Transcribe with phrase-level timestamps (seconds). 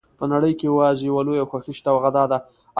[0.19, 2.37] په نړۍ کې یوازې یوه لویه خوښي شته او هغه دا ده.